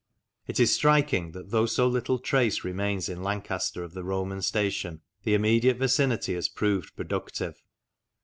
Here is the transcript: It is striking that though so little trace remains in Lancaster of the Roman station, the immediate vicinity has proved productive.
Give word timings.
It 0.47 0.59
is 0.59 0.73
striking 0.73 1.31
that 1.33 1.51
though 1.51 1.67
so 1.67 1.87
little 1.87 2.17
trace 2.17 2.63
remains 2.63 3.07
in 3.07 3.21
Lancaster 3.21 3.83
of 3.83 3.93
the 3.93 4.03
Roman 4.03 4.41
station, 4.41 5.01
the 5.21 5.35
immediate 5.35 5.77
vicinity 5.77 6.33
has 6.33 6.49
proved 6.49 6.95
productive. 6.95 7.61